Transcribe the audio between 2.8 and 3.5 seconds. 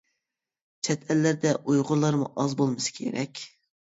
كېرەك.